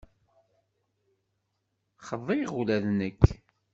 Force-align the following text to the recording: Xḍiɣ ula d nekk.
Xḍiɣ 2.07 2.49
ula 2.59 2.77
d 2.83 2.85
nekk. 2.97 3.23